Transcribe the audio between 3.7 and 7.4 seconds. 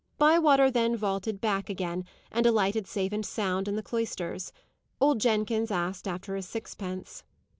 the cloisters. Old Jenkins asked for his sixpence.